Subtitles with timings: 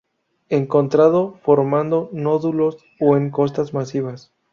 [0.49, 4.31] Encontrado formando nódulos o en costras masivas.